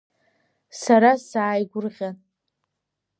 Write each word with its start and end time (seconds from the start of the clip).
Сара 0.81 1.11
сааигәырӷьан… 1.27 2.15